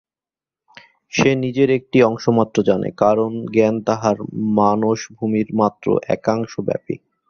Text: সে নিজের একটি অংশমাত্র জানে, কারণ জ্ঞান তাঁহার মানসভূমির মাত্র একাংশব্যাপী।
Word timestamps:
সে 1.13 1.29
নিজের 1.43 1.69
একটি 1.77 1.97
অংশমাত্র 2.03 2.57
জানে, 2.63 2.89
কারণ 2.97 3.31
জ্ঞান 3.53 3.75
তাঁহার 3.87 4.17
মানসভূমির 4.57 5.49
মাত্র 5.59 5.85
একাংশব্যাপী। 6.15 6.95